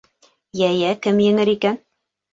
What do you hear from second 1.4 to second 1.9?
икән.